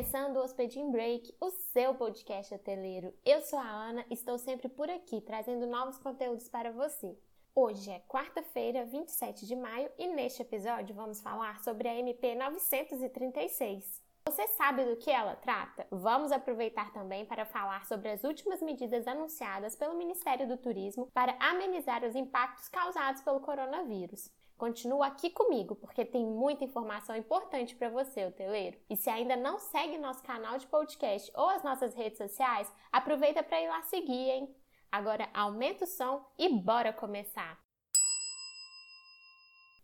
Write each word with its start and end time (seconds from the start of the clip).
começando 0.00 0.38
o 0.38 0.42
Hospedin 0.42 0.90
Break, 0.90 1.36
o 1.38 1.50
seu 1.50 1.94
podcast 1.94 2.54
hoteleiro. 2.54 3.12
Eu 3.22 3.42
sou 3.42 3.58
a 3.58 3.68
Ana, 3.68 4.02
estou 4.08 4.38
sempre 4.38 4.66
por 4.66 4.88
aqui 4.88 5.20
trazendo 5.20 5.66
novos 5.66 5.98
conteúdos 5.98 6.48
para 6.48 6.72
você. 6.72 7.18
Hoje 7.54 7.90
é 7.90 8.00
quarta-feira, 8.08 8.86
27 8.86 9.46
de 9.46 9.54
maio, 9.54 9.90
e 9.98 10.06
neste 10.06 10.40
episódio 10.40 10.94
vamos 10.94 11.20
falar 11.20 11.62
sobre 11.62 11.86
a 11.86 11.94
MP 11.94 12.34
936. 12.34 14.00
Você 14.24 14.46
sabe 14.48 14.86
do 14.86 14.96
que 14.96 15.10
ela 15.10 15.36
trata? 15.36 15.86
Vamos 15.90 16.32
aproveitar 16.32 16.90
também 16.94 17.26
para 17.26 17.44
falar 17.44 17.84
sobre 17.84 18.08
as 18.08 18.24
últimas 18.24 18.62
medidas 18.62 19.06
anunciadas 19.06 19.76
pelo 19.76 19.98
Ministério 19.98 20.48
do 20.48 20.56
Turismo 20.56 21.10
para 21.12 21.36
amenizar 21.38 22.02
os 22.04 22.14
impactos 22.14 22.68
causados 22.68 23.20
pelo 23.20 23.40
coronavírus. 23.40 24.30
Continua 24.60 25.06
aqui 25.06 25.30
comigo, 25.30 25.74
porque 25.74 26.04
tem 26.04 26.22
muita 26.22 26.64
informação 26.64 27.16
importante 27.16 27.74
para 27.74 27.88
você, 27.88 28.26
hoteleiro. 28.26 28.76
E 28.90 28.94
se 28.94 29.08
ainda 29.08 29.34
não 29.34 29.58
segue 29.58 29.96
nosso 29.96 30.22
canal 30.22 30.58
de 30.58 30.66
podcast 30.66 31.32
ou 31.34 31.48
as 31.48 31.62
nossas 31.62 31.94
redes 31.94 32.18
sociais, 32.18 32.70
aproveita 32.92 33.42
para 33.42 33.58
ir 33.58 33.68
lá 33.68 33.80
seguir, 33.84 34.28
hein? 34.28 34.54
Agora 34.92 35.30
aumenta 35.32 35.84
o 35.84 35.86
som 35.86 36.30
e 36.38 36.50
bora 36.50 36.92
começar! 36.92 37.58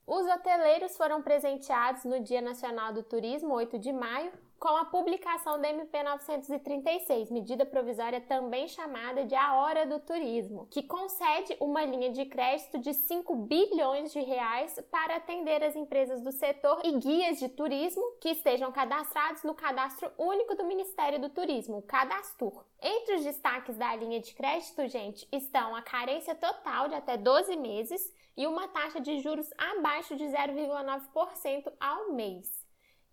Os 0.06 0.26
hoteleiros 0.26 0.94
foram 0.94 1.22
presenteados 1.22 2.04
no 2.04 2.20
Dia 2.20 2.42
Nacional 2.42 2.92
do 2.92 3.02
Turismo, 3.02 3.54
8 3.54 3.78
de 3.78 3.94
maio, 3.94 4.30
com 4.58 4.68
a 4.68 4.86
publicação 4.86 5.60
da 5.60 5.68
MP 5.68 6.02
936, 6.02 7.30
medida 7.30 7.66
provisória 7.66 8.20
também 8.20 8.66
chamada 8.68 9.24
de 9.24 9.34
a 9.34 9.54
Hora 9.54 9.86
do 9.86 10.00
Turismo, 10.00 10.66
que 10.70 10.82
concede 10.82 11.56
uma 11.60 11.84
linha 11.84 12.10
de 12.10 12.24
crédito 12.24 12.78
de 12.78 12.94
5 12.94 13.34
bilhões 13.36 14.12
de 14.12 14.20
reais 14.20 14.80
para 14.90 15.16
atender 15.16 15.62
as 15.62 15.76
empresas 15.76 16.22
do 16.22 16.32
setor 16.32 16.80
e 16.84 16.92
guias 16.98 17.38
de 17.38 17.48
turismo 17.48 18.02
que 18.20 18.30
estejam 18.30 18.72
cadastrados 18.72 19.42
no 19.42 19.54
Cadastro 19.54 20.10
Único 20.18 20.56
do 20.56 20.64
Ministério 20.64 21.20
do 21.20 21.28
Turismo, 21.28 21.78
o 21.78 21.82
Cadastur. 21.82 22.64
Entre 22.80 23.16
os 23.16 23.24
destaques 23.24 23.76
da 23.76 23.94
linha 23.94 24.20
de 24.20 24.34
crédito, 24.34 24.86
gente, 24.88 25.28
estão 25.30 25.76
a 25.76 25.82
carência 25.82 26.34
total 26.34 26.88
de 26.88 26.94
até 26.94 27.16
12 27.16 27.56
meses 27.56 28.12
e 28.36 28.46
uma 28.46 28.68
taxa 28.68 29.00
de 29.00 29.20
juros 29.20 29.50
abaixo 29.56 30.16
de 30.16 30.24
0,9% 30.24 31.72
ao 31.78 32.12
mês. 32.12 32.65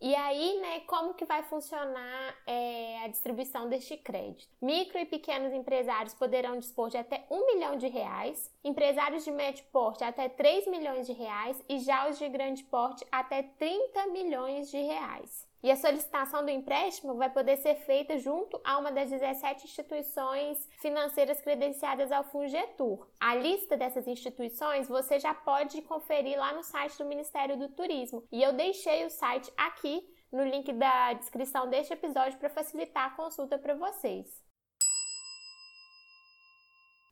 E 0.05 0.13
aí, 0.15 0.59
né, 0.59 0.81
como 0.81 1.13
que 1.13 1.23
vai 1.23 1.43
funcionar 1.43 2.35
é, 2.45 3.05
a 3.05 3.07
distribuição 3.07 3.69
deste 3.69 3.95
crédito? 3.95 4.53
Micro 4.61 4.99
e 4.99 5.05
pequenos 5.05 5.53
empresários 5.53 6.13
poderão 6.13 6.59
dispor 6.59 6.89
de 6.89 6.97
até 6.97 7.25
um 7.31 7.45
milhão 7.45 7.77
de 7.77 7.87
reais, 7.87 8.53
empresários 8.65 9.23
de 9.23 9.31
médio 9.31 9.63
porte 9.71 10.03
até 10.03 10.27
3 10.27 10.67
milhões 10.67 11.07
de 11.07 11.13
reais 11.13 11.63
e 11.69 11.79
já 11.79 12.09
os 12.09 12.19
de 12.19 12.27
grande 12.27 12.65
porte 12.65 13.07
até 13.09 13.43
30 13.43 14.07
milhões 14.07 14.69
de 14.69 14.77
reais. 14.77 15.47
E 15.63 15.71
a 15.71 15.77
solicitação 15.77 16.43
do 16.43 16.51
empréstimo 16.51 17.15
vai 17.15 17.29
poder 17.29 17.55
ser 17.55 17.75
feita 17.75 18.19
junto 18.19 18.59
a 18.65 18.77
uma 18.77 18.91
das 18.91 19.09
17 19.09 19.63
instituições 19.63 20.69
financeiras 20.81 21.39
credenciadas 21.39 22.11
ao 22.11 22.25
Fungetur. 22.25 23.07
A 23.17 23.33
lista 23.33 23.77
dessas 23.77 24.05
instituições 24.05 24.89
você 24.89 25.21
já 25.21 25.33
pode 25.33 25.81
conferir 25.83 26.37
lá 26.37 26.51
no 26.51 26.63
site 26.63 26.97
do 26.97 27.05
Ministério 27.05 27.57
do 27.57 27.69
Turismo. 27.69 28.27
E 28.29 28.43
eu 28.43 28.51
deixei 28.51 29.05
o 29.05 29.09
site 29.09 29.49
aqui 29.55 30.05
no 30.29 30.43
link 30.43 30.73
da 30.73 31.13
descrição 31.13 31.69
deste 31.69 31.93
episódio 31.93 32.37
para 32.37 32.49
facilitar 32.49 33.05
a 33.05 33.15
consulta 33.15 33.57
para 33.57 33.73
vocês. 33.73 34.43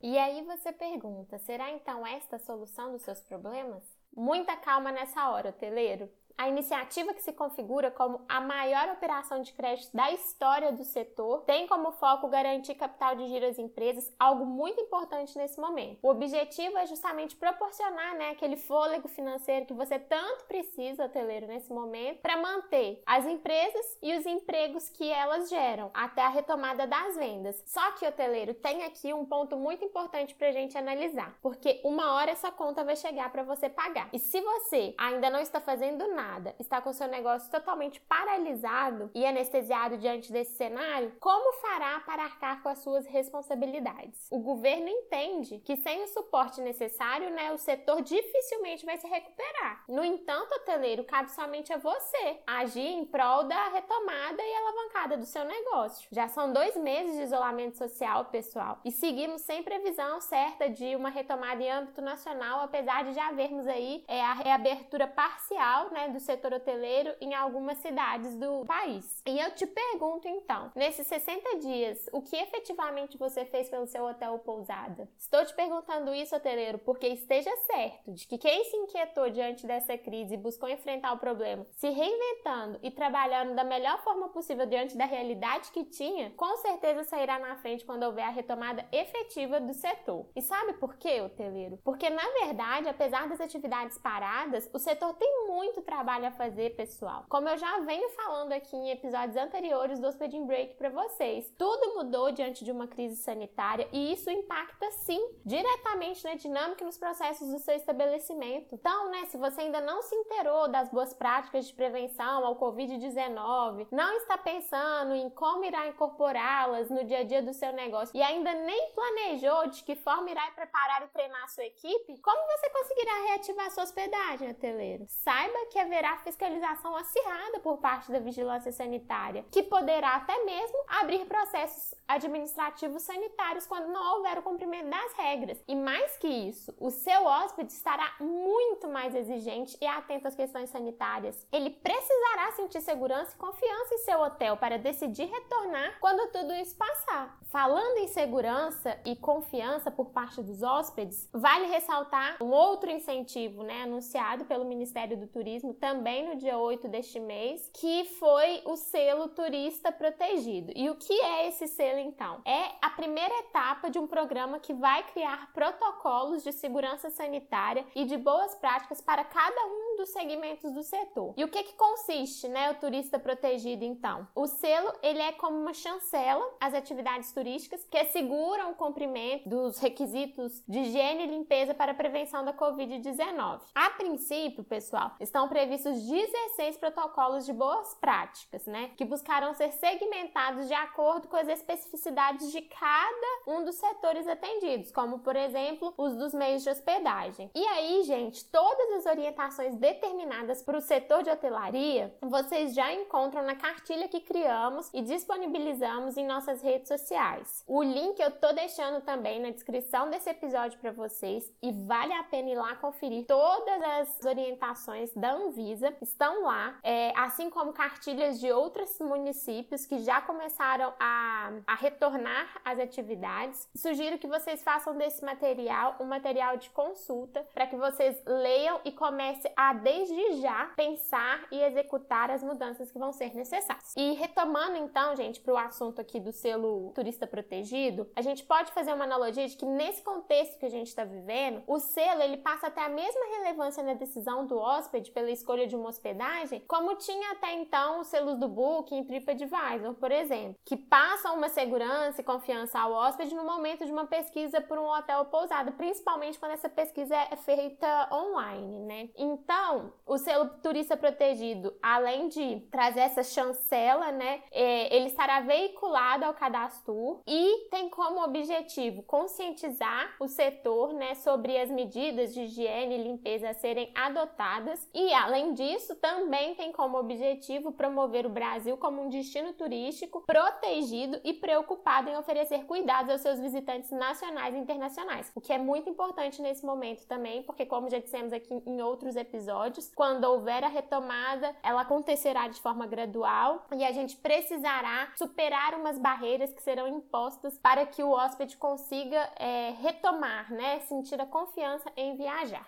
E 0.02 0.18
aí 0.18 0.44
você 0.44 0.74
pergunta: 0.74 1.38
será 1.40 1.72
então 1.72 2.06
esta 2.06 2.36
a 2.36 2.40
solução 2.40 2.92
dos 2.92 3.04
seus 3.04 3.22
problemas? 3.22 3.82
Muita 4.14 4.58
calma 4.58 4.92
nessa 4.92 5.30
hora, 5.30 5.52
hoteleiro. 5.52 6.12
A 6.38 6.48
iniciativa 6.48 7.14
que 7.14 7.22
se 7.22 7.34
configura 7.34 7.92
como 7.92 8.22
a 8.28 8.42
maior 8.42 8.90
operação 8.90 9.42
de 9.42 9.54
crédito 9.54 9.96
da 9.96 10.12
história 10.12 10.72
do 10.72 10.84
setor 10.84 11.42
tem 11.42 11.68
como 11.68 11.92
foco 11.92 12.28
garantir 12.28 12.76
capital 12.76 13.16
de 13.16 13.28
giro 13.28 13.46
às 13.46 13.60
empresas, 13.60 14.12
algo 14.20 14.46
muito 14.46 14.80
importante 14.82 15.38
nesse 15.38 15.60
momento. 15.60 16.00
O 16.02 16.10
objetivo 16.10 16.78
é 16.78 16.86
justamente 16.86 17.36
proporcionar 17.36 18.16
né, 18.16 18.30
aquele 18.30 18.58
fôlego 18.58 19.08
financeiro 19.08 19.66
que 19.66 19.74
você 19.74 20.00
tanto 20.00 20.46
precisa, 20.46 21.06
hoteleiro, 21.06 21.48
nesse 21.48 21.72
momento, 21.72 22.22
para 22.22 22.38
manter 22.38 23.02
as 23.06 23.26
empresas 23.26 23.98
e 24.02 24.18
os 24.18 24.26
empregos 24.26 24.90
que 24.90 25.10
elas 25.10 25.50
geram 25.50 25.92
até 25.94 26.22
a 26.22 26.30
retomada 26.30 26.88
das 26.88 27.16
vendas. 27.16 27.62
Só 27.66 27.92
que, 27.94 28.06
hoteleiro, 28.06 28.54
tem 28.54 28.84
aqui 28.84 29.14
um 29.14 29.26
ponto 29.26 29.58
muito 29.58 29.84
importante 29.84 30.36
para 30.36 30.50
a 30.50 30.52
gente 30.52 30.78
analisar, 30.78 31.38
porque 31.42 31.82
uma 31.84 32.16
hora 32.16 32.32
essa 32.32 32.52
conta 32.52 32.84
vai 32.84 32.96
chegar 32.96 33.32
para 33.32 33.44
você 33.44 33.70
pagar. 33.70 34.10
E 34.14 34.20
se 34.20 34.42
você 34.42 34.94
ainda 34.98 35.30
não 35.30 35.40
está 35.40 35.60
fazendo 35.60 36.08
nada, 36.08 36.21
nada, 36.22 36.56
está 36.60 36.80
com 36.80 36.94
seu 36.94 37.08
negócio 37.08 37.50
totalmente 37.50 38.00
paralisado 38.02 39.10
e 39.16 39.26
anestesiado 39.26 39.98
diante 39.98 40.32
desse 40.32 40.56
cenário, 40.56 41.16
como 41.20 41.54
fará 41.54 42.00
para 42.02 42.24
arcar 42.24 42.62
com 42.62 42.70
as 42.70 42.80
suas 42.80 43.08
responsabilidades? 43.08 44.28
O 44.30 44.40
governo 44.40 44.88
entende 44.88 45.60
que 45.66 45.76
sem 45.78 46.04
o 46.04 46.08
suporte 46.08 46.62
necessário, 46.62 47.32
né, 47.32 47.52
o 47.52 47.58
setor 47.58 48.02
dificilmente 48.02 48.86
vai 48.86 48.98
se 48.98 49.08
recuperar. 49.08 49.84
No 49.90 50.06
entanto, 50.06 50.54
hoteleiro, 50.54 51.04
cabe 51.04 51.32
somente 51.32 51.74
a 51.74 51.78
você 51.78 52.40
agir 52.46 52.88
em 52.88 53.06
prol 53.06 53.46
da 53.46 53.70
retomada 53.70 54.44
e 54.44 54.56
alavancada 54.56 55.18
do 55.18 55.26
seu 55.26 55.44
negócio. 55.44 56.08
Já 56.12 56.28
são 56.28 56.54
dois 56.54 56.76
meses 56.78 57.16
de 57.16 57.24
isolamento 57.24 57.78
social, 57.78 58.26
pessoal, 58.26 58.80
e 58.86 58.92
seguimos 58.92 59.42
sem 59.42 59.64
previsão 59.64 60.22
certa 60.22 60.70
de 60.70 60.96
uma 60.96 61.10
retomada 61.10 61.64
em 61.64 61.72
âmbito 61.72 62.02
nacional, 62.02 62.62
apesar 62.62 63.06
de 63.06 63.14
já 63.14 63.30
havermos 63.30 63.66
aí 63.66 64.04
é, 64.08 64.22
a 64.22 64.34
reabertura 64.34 65.08
parcial, 65.08 65.90
né, 65.92 66.11
do 66.12 66.20
setor 66.20 66.54
hoteleiro 66.54 67.16
em 67.20 67.34
algumas 67.34 67.78
cidades 67.78 68.36
do 68.38 68.66
país. 68.66 69.22
E 69.26 69.40
eu 69.40 69.52
te 69.52 69.66
pergunto 69.66 70.28
então, 70.28 70.72
nesses 70.76 71.08
60 71.08 71.58
dias, 71.60 72.10
o 72.12 72.22
que 72.22 72.36
efetivamente 72.36 73.18
você 73.18 73.46
fez 73.46 73.70
pelo 73.70 73.88
seu 73.88 74.06
hotel 74.06 74.34
ou 74.34 74.40
pousada? 74.40 75.10
Estou 75.18 75.46
te 75.46 75.54
perguntando 75.54 76.14
isso, 76.14 76.36
hoteleiro, 76.36 76.78
porque 76.80 77.08
esteja 77.08 77.52
certo 77.68 78.12
de 78.12 78.28
que 78.28 78.38
quem 78.38 78.64
se 78.66 78.76
inquietou 78.78 79.30
diante 79.30 79.66
dessa 79.66 79.98
crise 79.98 80.34
e 80.34 80.38
buscou 80.38 80.70
enfrentar 80.70 81.14
o 81.14 81.20
problema, 81.20 81.66
se 81.72 81.90
reinventando 81.90 82.80
e 82.84 82.92
trabalhando 82.92 83.56
da 83.56 83.64
melhor 83.64 84.02
forma 84.04 84.30
possível 84.30 84.66
diante 84.66 84.98
da 84.98 85.06
realidade 85.06 85.72
que 85.72 85.84
tinha, 85.86 86.32
com 86.32 86.58
certeza 86.58 87.04
sairá 87.04 87.40
na 87.40 87.56
frente 87.58 87.86
quando 87.86 88.04
houver 88.04 88.24
a 88.24 88.30
retomada 88.30 88.86
efetiva 88.92 89.60
do 89.60 89.74
setor. 89.74 90.26
E 90.36 90.42
sabe 90.42 90.74
por 90.74 90.96
quê, 90.98 91.22
hoteleiro? 91.22 91.78
Porque 91.84 92.10
na 92.10 92.28
verdade, 92.44 92.90
apesar 92.90 93.28
das 93.28 93.40
atividades 93.40 93.98
paradas, 93.98 94.70
o 94.74 94.80
setor 94.80 95.14
tem 95.14 95.48
muito 95.48 95.82
trabalho 95.82 96.01
trabalho 96.02 96.26
a 96.26 96.32
fazer, 96.32 96.76
pessoal. 96.76 97.26
Como 97.30 97.48
eu 97.48 97.56
já 97.60 97.80
venho 97.82 98.10
falando 98.10 98.54
aqui 98.54 98.76
em 98.76 98.90
episódios 98.90 99.38
anteriores 99.38 100.00
do 100.00 100.08
Hospeding 100.08 100.48
Break 100.48 100.74
para 100.74 100.90
vocês, 100.90 101.54
tudo 101.60 101.94
mudou 101.94 102.32
diante 102.32 102.66
de 102.66 102.72
uma 102.72 102.88
crise 102.88 103.18
sanitária 103.18 103.88
e 103.92 104.12
isso 104.12 104.28
impacta 104.32 104.90
sim 104.92 105.24
diretamente 105.46 106.24
na 106.24 106.34
dinâmica 106.34 106.82
e 106.82 106.88
nos 106.88 106.98
processos 106.98 107.48
do 107.52 107.60
seu 107.60 107.76
estabelecimento. 107.76 108.74
Então, 108.74 109.12
né, 109.12 109.26
se 109.28 109.38
você 109.38 109.62
ainda 109.62 109.80
não 109.80 110.02
se 110.02 110.16
inteirou 110.16 110.68
das 110.68 110.90
boas 110.90 111.14
práticas 111.14 111.68
de 111.68 111.74
prevenção 111.76 112.44
ao 112.48 112.56
Covid-19, 112.56 113.88
não 113.92 114.18
está 114.18 114.40
pensando 114.40 115.14
em 115.14 115.30
como 115.30 115.66
irá 115.66 115.88
incorporá-las 115.88 116.90
no 116.90 117.04
dia 117.04 117.20
a 117.20 117.24
dia 117.24 117.44
do 117.44 117.54
seu 117.54 117.72
negócio 117.74 118.18
e 118.18 118.24
ainda 118.24 118.52
nem 118.56 118.92
planejou 118.94 119.68
de 119.68 119.84
que 119.84 119.96
forma 119.96 120.32
irá 120.32 120.50
preparar 120.50 121.04
e 121.04 121.08
treinar 121.10 121.44
a 121.44 121.48
sua 121.48 121.66
equipe, 121.66 122.20
como 122.22 122.48
você 122.48 122.70
conseguirá 122.72 123.14
reativar 123.28 123.70
sua 123.70 123.84
hospedagem, 123.84 124.50
hoteleiro? 124.50 125.06
Saiba 125.08 125.68
que 125.72 125.78
haverá 125.78 125.91
haverá 125.92 126.18
fiscalização 126.20 126.96
acirrada 126.96 127.60
por 127.60 127.78
parte 127.78 128.10
da 128.12 128.20
vigilância 128.20 128.72
sanitária, 128.72 129.46
que 129.52 129.62
poderá 129.62 130.16
até 130.16 130.42
mesmo 130.46 130.78
abrir 130.88 131.26
processos 131.26 131.94
administrativos 132.08 133.04
sanitários 133.04 133.68
quando 133.68 133.92
não 133.92 134.16
houver 134.16 134.38
o 134.38 134.42
cumprimento 134.42 134.90
das 134.90 135.14
regras. 135.14 135.62
E 135.68 135.76
mais 135.76 136.16
que 136.18 136.28
isso, 136.28 136.74
o 136.80 136.90
seu 136.90 137.26
hóspede 137.26 137.74
estará 137.74 138.16
muito 138.22 138.88
mais 138.88 139.14
exigente 139.14 139.78
e 139.82 139.86
atento 139.86 140.30
às 140.30 140.36
questões 140.36 140.70
sanitárias. 140.70 141.46
Ele 141.52 141.70
precisará 141.70 142.52
sentir 142.54 142.80
segurança 142.82 143.34
e 143.36 143.38
confiança 143.38 143.94
em 143.96 144.00
seu 144.00 144.22
hotel 144.22 144.56
para 144.56 144.78
decidir 144.78 145.26
retornar 145.26 146.00
quando 146.00 146.32
tudo 146.32 146.54
isso 146.54 146.78
passar. 146.78 147.38
Falando 147.50 147.98
em 147.98 148.08
segurança 148.08 148.98
e 149.06 149.14
confiança 149.14 149.92
por 149.92 150.12
parte 150.12 150.42
dos 150.42 150.64
hóspedes, 150.64 151.30
vale 151.34 151.66
ressaltar 151.68 152.38
um 152.42 152.50
outro 152.52 152.90
incentivo, 152.90 153.62
né, 153.64 153.84
anunciado 153.84 154.46
pelo 154.46 154.64
Ministério 154.64 155.18
do 155.18 155.28
Turismo 155.28 155.74
também 155.82 156.30
no 156.30 156.36
dia 156.36 156.60
8 156.60 156.88
deste 156.88 157.20
mês, 157.20 157.68
que 157.74 158.06
foi 158.20 158.62
o 158.66 158.78
selo 158.78 159.28
turista 159.30 159.92
protegido. 159.92 160.72
E 160.76 160.92
o 160.92 160.96
que 160.96 161.12
é 161.12 161.48
esse 161.48 161.68
selo 161.68 161.98
então? 161.98 162.40
É 162.46 162.76
a 162.80 162.92
primeira 162.92 163.34
etapa 163.40 163.90
de 163.90 163.98
um 163.98 164.06
programa 164.06 164.60
que 164.60 164.76
vai 164.76 165.02
criar 165.12 165.52
protocolos 165.52 166.44
de 166.44 166.54
segurança 166.54 167.10
sanitária 167.10 167.84
e 167.96 168.06
de 168.06 168.16
boas 168.16 168.54
práticas 168.54 169.02
para 169.02 169.24
cada 169.24 169.66
um 169.66 169.91
dos 169.98 170.10
segmentos 170.10 170.72
do 170.74 170.84
setor. 170.84 171.34
E 171.38 171.44
o 171.44 171.48
que 171.48 171.64
que 171.64 171.74
consiste, 171.74 172.48
né, 172.48 172.72
o 172.72 172.76
turista 172.76 173.20
protegido 173.20 173.84
então? 173.84 174.28
O 174.36 174.48
selo, 174.48 174.94
ele 175.02 175.22
é 175.22 175.32
como 175.32 175.58
uma 175.58 175.74
chancela 175.74 176.46
às 176.60 176.74
atividades 176.74 177.32
turísticas 177.32 177.86
que 177.86 177.98
asseguram 177.98 178.72
o 178.72 178.76
cumprimento 178.76 179.48
dos 179.48 179.78
requisitos 179.80 180.64
de 180.68 180.80
higiene 180.80 181.24
e 181.24 181.28
limpeza 181.28 181.74
para 181.74 181.92
a 181.92 181.96
prevenção 181.96 182.44
da 182.44 182.54
COVID-19. 182.54 183.62
A 183.74 183.90
princípio, 183.92 184.64
pessoal, 184.64 185.12
estão 185.20 185.48
previstos 185.48 186.02
16 186.02 186.78
protocolos 186.78 187.46
de 187.46 187.54
boas 187.54 187.94
práticas, 187.96 188.66
né, 188.66 188.92
que 188.98 189.06
buscarão 189.06 189.54
ser 189.54 189.72
segmentados 189.74 190.68
de 190.68 190.74
acordo 190.74 191.28
com 191.28 191.38
as 191.38 191.48
especificidades 191.48 192.52
de 192.52 192.62
cada 192.62 193.44
um 193.48 193.64
dos 193.64 193.76
setores 193.76 194.28
atendidos, 194.28 194.92
como 194.92 195.20
por 195.20 195.36
exemplo, 195.36 195.94
os 195.98 196.16
dos 196.16 196.34
meios 196.34 196.64
de 196.64 196.70
hospedagem. 196.70 197.52
E 197.54 197.66
aí, 197.66 198.04
gente, 198.04 198.46
todas 198.46 198.92
as 198.94 199.06
orientações 199.06 199.76
determinadas 199.82 200.62
para 200.62 200.78
o 200.78 200.82
setor 200.82 201.24
de 201.24 201.32
hotelaria, 201.32 202.16
vocês 202.22 202.76
já 202.76 202.94
encontram 202.94 203.44
na 203.44 203.56
cartilha 203.56 204.08
que 204.08 204.22
criamos 204.22 204.92
e 204.94 205.02
disponibilizamos 205.02 206.18
em 206.18 206.26
nossas 206.26 206.62
redes 206.62 206.88
sociais. 206.88 207.64
O 207.68 207.82
link 207.82 208.20
eu 208.20 208.30
tô 208.30 208.54
deixando 208.54 209.02
também 209.02 209.42
na 209.42 209.50
descrição 209.50 210.12
desse 210.12 210.30
episódio 210.30 210.80
para 210.80 210.92
vocês 210.92 211.52
e 211.64 211.72
vale 211.72 212.14
a 212.14 212.24
pena 212.24 212.52
ir 212.52 212.56
lá 212.56 212.76
conferir 212.76 213.26
todas 213.26 213.82
as 213.82 214.24
orientações 214.24 215.12
da 215.16 215.32
Anvisa 215.32 215.92
estão 216.00 216.44
lá, 216.44 216.78
é, 216.84 217.12
assim 217.18 217.50
como 217.50 217.74
cartilhas 217.74 218.40
de 218.40 218.52
outros 218.52 219.00
municípios 219.00 219.88
que 219.88 220.00
já 220.00 220.22
começaram 220.22 220.94
a, 221.00 221.54
a 221.66 221.74
retornar 221.74 222.62
às 222.64 222.78
atividades. 222.78 223.68
Sugiro 223.76 224.20
que 224.20 224.28
vocês 224.28 224.62
façam 224.62 224.96
desse 224.96 225.26
material 225.26 225.96
um 226.00 226.06
material 226.06 226.58
de 226.58 226.70
consulta 226.70 227.44
para 227.52 227.66
que 227.66 227.76
vocês 227.76 228.22
leiam 228.28 228.80
e 228.86 228.92
comecem 228.92 229.52
a 229.58 229.71
desde 229.74 230.42
já 230.42 230.66
pensar 230.76 231.46
e 231.52 231.62
executar 231.62 232.30
as 232.30 232.44
mudanças 232.44 232.92
que 232.92 233.00
vão 233.00 233.12
ser 233.12 233.34
necessárias. 233.36 233.94
E 233.96 234.14
retomando 234.14 234.78
então, 234.78 235.16
gente, 235.16 235.40
para 235.40 235.54
o 235.54 235.58
assunto 235.58 236.00
aqui 236.00 236.20
do 236.20 236.32
selo 236.32 236.92
turista 236.94 237.28
protegido, 237.28 238.10
a 238.16 238.22
gente 238.22 238.44
pode 238.44 238.72
fazer 238.72 238.94
uma 238.94 239.04
analogia 239.04 239.48
de 239.48 239.56
que 239.56 239.66
nesse 239.66 240.02
contexto 240.02 240.60
que 240.60 240.66
a 240.66 240.70
gente 240.70 240.88
está 240.88 241.04
vivendo, 241.04 241.64
o 241.68 241.80
selo 241.80 242.22
ele 242.22 242.38
passa 242.38 242.68
até 242.68 242.84
a 242.84 242.90
mesma 242.90 243.26
relevância 243.38 243.84
na 243.84 243.94
decisão 243.94 244.46
do 244.46 244.58
hóspede 244.58 245.12
pela 245.12 245.32
escolha 245.32 245.68
de 245.68 245.76
uma 245.76 245.90
hospedagem, 245.90 246.62
como 246.68 246.96
tinha 246.96 247.32
até 247.32 247.54
então 247.54 248.02
os 248.02 248.08
selos 248.08 248.38
do 248.38 248.48
Booking 248.48 249.02
e 249.02 249.06
TripAdvisor, 249.06 249.94
por 249.96 250.12
exemplo, 250.12 250.56
que 250.66 250.76
passam 250.76 251.36
uma 251.36 251.50
segurança 251.50 252.22
e 252.22 252.24
confiança 252.24 252.80
ao 252.80 252.92
hóspede 252.92 253.36
no 253.36 253.44
momento 253.44 253.86
de 253.86 253.92
uma 253.92 254.06
pesquisa 254.06 254.62
por 254.62 254.78
um 254.78 254.88
hotel 254.88 255.20
ou 255.20 255.26
pousada, 255.26 255.72
principalmente 255.72 256.40
quando 256.40 256.52
essa 256.52 256.70
pesquisa 256.70 257.16
é 257.16 257.36
feita 257.36 258.10
online, 258.12 258.80
né? 258.80 259.10
Então, 259.16 259.61
o 260.06 260.18
selo 260.18 260.50
turista 260.62 260.98
protegido, 260.98 261.74
além 261.82 262.28
de 262.28 262.60
trazer 262.72 263.02
essa 263.02 263.24
chancela, 263.24 264.12
né, 264.12 264.44
é, 264.52 264.94
ele 264.96 265.08
estará 265.08 265.40
veiculado 265.40 266.26
ao 266.26 266.34
cadastro 266.34 267.22
e 267.26 267.70
tem 267.70 267.90
como 267.90 268.24
objetivo 268.24 269.04
conscientizar 269.04 270.16
o 270.20 270.28
setor, 270.28 270.94
né, 270.94 271.16
sobre 271.16 271.58
as 271.58 271.70
medidas 271.70 272.34
de 272.34 272.42
higiene 272.42 272.96
e 272.96 273.04
limpeza 273.04 273.50
a 273.50 273.54
serem 273.54 273.92
adotadas. 273.96 274.90
E, 274.94 275.14
além 275.14 275.54
disso, 275.54 275.96
também 275.96 276.56
tem 276.56 276.72
como 276.72 276.98
objetivo 276.98 277.72
promover 277.72 278.26
o 278.26 278.30
Brasil 278.30 278.76
como 278.78 279.02
um 279.02 279.10
destino 279.10 279.54
turístico 279.54 280.24
protegido 280.26 281.20
e 281.24 281.34
preocupado 281.34 282.10
em 282.10 282.18
oferecer 282.18 282.66
cuidados 282.66 283.12
aos 283.12 283.22
seus 283.22 283.40
visitantes 283.40 283.92
nacionais 283.92 284.56
e 284.56 284.58
internacionais, 284.58 285.32
o 285.36 285.42
que 285.42 285.54
é 285.54 285.58
muito 285.58 285.90
importante 285.90 286.42
nesse 286.42 286.66
momento 286.66 287.06
também, 287.08 287.44
porque 287.44 287.66
como 287.66 287.90
já 287.90 288.00
dissemos 288.00 288.34
aqui 288.34 288.54
em 288.66 288.82
outros 288.82 289.16
episódios, 289.16 289.61
quando 289.96 290.24
houver 290.26 290.64
a 290.64 290.68
retomada, 290.68 291.56
ela 291.62 291.82
acontecerá 291.82 292.48
de 292.48 292.62
forma 292.62 292.86
gradual 292.86 293.66
e 293.74 293.84
a 293.84 293.92
gente 293.92 294.16
precisará 294.18 295.12
superar 295.16 295.76
umas 295.76 295.98
barreiras 295.98 296.54
que 296.54 296.62
serão 296.62 296.88
impostas 296.88 297.58
para 297.58 297.86
que 297.86 298.04
o 298.04 298.12
hóspede 298.12 298.58
consiga 298.58 299.30
é, 299.38 299.72
retomar, 299.82 300.52
né, 300.52 300.80
sentir 300.82 301.20
a 301.20 301.26
confiança 301.26 301.92
em 301.96 302.16
viajar. 302.16 302.68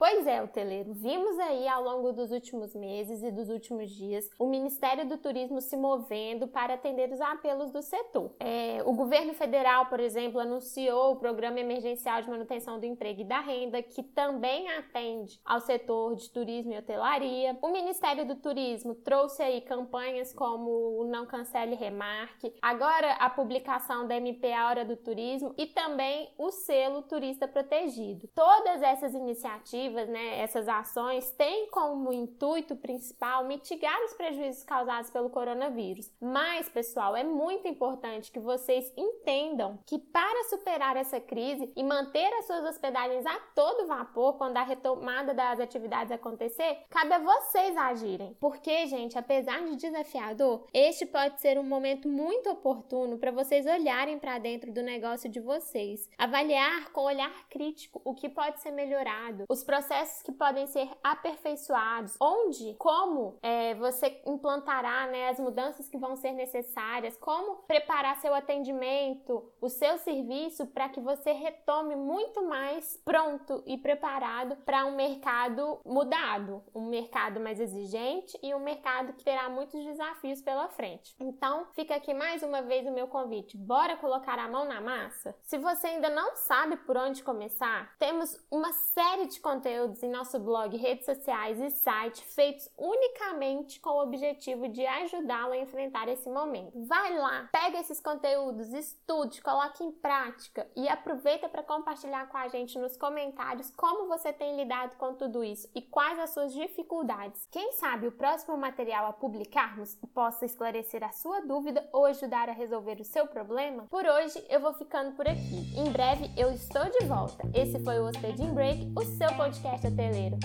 Pois 0.00 0.26
é, 0.26 0.42
hoteleiro, 0.42 0.94
vimos 0.94 1.38
aí 1.40 1.68
ao 1.68 1.82
longo 1.84 2.10
dos 2.10 2.30
últimos 2.30 2.74
meses 2.74 3.22
e 3.22 3.30
dos 3.30 3.50
últimos 3.50 3.90
dias 3.90 4.30
o 4.38 4.46
Ministério 4.46 5.06
do 5.06 5.18
Turismo 5.18 5.60
se 5.60 5.76
movendo 5.76 6.48
para 6.48 6.72
atender 6.72 7.12
os 7.12 7.20
apelos 7.20 7.70
do 7.70 7.82
setor. 7.82 8.34
É, 8.40 8.82
o 8.86 8.94
governo 8.94 9.34
federal, 9.34 9.90
por 9.90 10.00
exemplo, 10.00 10.40
anunciou 10.40 11.12
o 11.12 11.16
Programa 11.16 11.60
Emergencial 11.60 12.22
de 12.22 12.30
Manutenção 12.30 12.80
do 12.80 12.86
Emprego 12.86 13.20
e 13.20 13.24
da 13.24 13.40
Renda, 13.40 13.82
que 13.82 14.02
também 14.02 14.70
atende 14.70 15.38
ao 15.44 15.60
setor 15.60 16.16
de 16.16 16.30
turismo 16.30 16.72
e 16.72 16.78
hotelaria. 16.78 17.58
O 17.60 17.68
Ministério 17.68 18.26
do 18.26 18.36
Turismo 18.36 18.94
trouxe 18.94 19.42
aí 19.42 19.60
campanhas 19.60 20.32
como 20.32 20.70
o 20.98 21.04
Não 21.04 21.26
Cancele 21.26 21.74
Remarque, 21.74 22.54
agora 22.62 23.12
a 23.16 23.28
publicação 23.28 24.08
da 24.08 24.16
MP 24.16 24.50
A 24.50 24.66
Hora 24.66 24.82
do 24.82 24.96
Turismo 24.96 25.54
e 25.58 25.66
também 25.66 26.30
o 26.38 26.50
selo 26.50 27.02
Turista 27.02 27.46
Protegido. 27.46 28.30
Todas 28.34 28.80
essas 28.80 29.12
iniciativas 29.12 29.89
né, 29.94 30.40
essas 30.40 30.68
ações 30.68 31.30
têm 31.32 31.68
como 31.70 32.12
intuito 32.12 32.76
principal 32.76 33.44
mitigar 33.44 33.98
os 34.04 34.14
prejuízos 34.14 34.64
causados 34.64 35.10
pelo 35.10 35.30
coronavírus. 35.30 36.10
Mas, 36.20 36.68
pessoal, 36.68 37.16
é 37.16 37.24
muito 37.24 37.68
importante 37.68 38.30
que 38.30 38.40
vocês 38.40 38.92
entendam 38.96 39.78
que 39.86 39.98
para 39.98 40.44
superar 40.48 40.96
essa 40.96 41.20
crise 41.20 41.72
e 41.76 41.82
manter 41.82 42.32
as 42.34 42.46
suas 42.46 42.64
hospedagens 42.64 43.24
a 43.26 43.38
todo 43.54 43.86
vapor 43.86 44.34
quando 44.34 44.56
a 44.56 44.62
retomada 44.62 45.34
das 45.34 45.60
atividades 45.60 46.12
acontecer, 46.12 46.84
cabe 46.88 47.12
a 47.12 47.18
vocês 47.18 47.76
agirem. 47.76 48.36
Porque, 48.40 48.86
gente, 48.86 49.18
apesar 49.18 49.62
de 49.64 49.76
desafiador, 49.76 50.66
este 50.72 51.06
pode 51.06 51.40
ser 51.40 51.58
um 51.58 51.62
momento 51.62 52.08
muito 52.08 52.50
oportuno 52.50 53.18
para 53.18 53.30
vocês 53.30 53.66
olharem 53.66 54.18
para 54.18 54.38
dentro 54.38 54.72
do 54.72 54.82
negócio 54.82 55.28
de 55.28 55.40
vocês, 55.40 56.08
avaliar 56.18 56.90
com 56.92 57.02
olhar 57.02 57.48
crítico 57.48 58.00
o 58.04 58.14
que 58.14 58.28
pode 58.28 58.60
ser 58.60 58.70
melhorado, 58.70 59.44
os 59.48 59.62
processos 59.80 60.22
que 60.22 60.32
podem 60.32 60.66
ser 60.66 60.90
aperfeiçoados, 61.02 62.14
onde, 62.20 62.74
como 62.74 63.38
é, 63.42 63.74
você 63.76 64.20
implantará 64.26 65.06
né, 65.06 65.30
as 65.30 65.40
mudanças 65.40 65.88
que 65.88 65.96
vão 65.96 66.16
ser 66.16 66.32
necessárias, 66.32 67.16
como 67.16 67.62
preparar 67.62 68.20
seu 68.20 68.34
atendimento, 68.34 69.50
o 69.58 69.70
seu 69.70 69.96
serviço 69.96 70.66
para 70.66 70.90
que 70.90 71.00
você 71.00 71.32
retome 71.32 71.96
muito 71.96 72.44
mais 72.44 73.00
pronto 73.04 73.62
e 73.66 73.78
preparado 73.78 74.54
para 74.66 74.84
um 74.84 74.94
mercado 74.94 75.80
mudado, 75.86 76.62
um 76.74 76.86
mercado 76.86 77.40
mais 77.40 77.58
exigente 77.58 78.38
e 78.42 78.54
um 78.54 78.60
mercado 78.60 79.14
que 79.14 79.24
terá 79.24 79.48
muitos 79.48 79.82
desafios 79.82 80.42
pela 80.42 80.68
frente. 80.68 81.16
Então, 81.18 81.66
fica 81.72 81.94
aqui 81.94 82.12
mais 82.12 82.42
uma 82.42 82.60
vez 82.60 82.86
o 82.86 82.92
meu 82.92 83.08
convite. 83.08 83.56
Bora 83.56 83.96
colocar 83.96 84.38
a 84.38 84.48
mão 84.48 84.66
na 84.66 84.80
massa? 84.80 85.34
Se 85.40 85.56
você 85.56 85.86
ainda 85.86 86.10
não 86.10 86.36
sabe 86.36 86.76
por 86.76 86.98
onde 86.98 87.22
começar, 87.22 87.94
temos 87.98 88.36
uma 88.50 88.72
série 88.72 89.26
de 89.26 89.40
conteúdos 89.40 89.69
conteúdos 89.70 90.02
em 90.02 90.10
nosso 90.10 90.38
blog, 90.40 90.76
redes 90.76 91.04
sociais 91.04 91.60
e 91.60 91.70
site 91.70 92.24
feitos 92.24 92.68
unicamente 92.76 93.78
com 93.78 93.90
o 93.90 94.02
objetivo 94.02 94.68
de 94.68 94.84
ajudá-lo 94.84 95.52
a 95.52 95.58
enfrentar 95.58 96.08
esse 96.08 96.28
momento. 96.28 96.72
Vai 96.86 97.16
lá, 97.16 97.48
pega 97.52 97.78
esses 97.78 98.00
conteúdos, 98.00 98.72
estude, 98.72 99.40
coloque 99.40 99.84
em 99.84 99.92
prática 99.92 100.68
e 100.74 100.88
aproveita 100.88 101.48
para 101.48 101.62
compartilhar 101.62 102.28
com 102.28 102.36
a 102.36 102.48
gente 102.48 102.78
nos 102.78 102.96
comentários 102.96 103.70
como 103.76 104.08
você 104.08 104.32
tem 104.32 104.56
lidado 104.56 104.96
com 104.96 105.14
tudo 105.14 105.44
isso 105.44 105.68
e 105.72 105.80
quais 105.80 106.18
as 106.18 106.30
suas 106.30 106.52
dificuldades. 106.52 107.46
Quem 107.50 107.72
sabe 107.72 108.08
o 108.08 108.12
próximo 108.12 108.56
material 108.56 109.06
a 109.06 109.12
publicarmos 109.12 109.94
possa 110.12 110.44
esclarecer 110.44 111.04
a 111.04 111.12
sua 111.12 111.42
dúvida 111.42 111.88
ou 111.92 112.06
ajudar 112.06 112.48
a 112.48 112.52
resolver 112.52 113.00
o 113.00 113.04
seu 113.04 113.28
problema? 113.28 113.86
Por 113.88 114.04
hoje 114.04 114.44
eu 114.48 114.58
vou 114.58 114.72
ficando 114.74 115.12
por 115.12 115.28
aqui. 115.28 115.78
Em 115.78 115.92
breve 115.92 116.28
eu 116.36 116.50
estou 116.50 116.84
de 116.86 117.06
volta. 117.06 117.48
Esse 117.54 117.78
foi 117.84 118.00
o 118.00 118.06
Hospedin 118.06 118.52
Break, 118.52 118.92
o 118.96 119.04
seu 119.04 119.32
podcast 119.36 119.49
podcast 119.50 119.82
hoteleiro. 119.84 120.38